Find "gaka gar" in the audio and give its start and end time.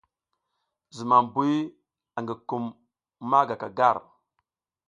3.47-3.97